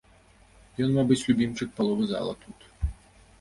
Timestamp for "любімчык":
1.27-1.69